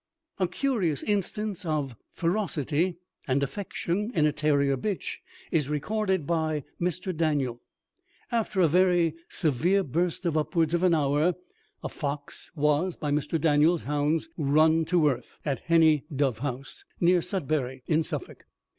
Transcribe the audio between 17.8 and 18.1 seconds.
in